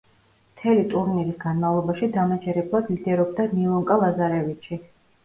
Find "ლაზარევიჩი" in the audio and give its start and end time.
4.05-4.81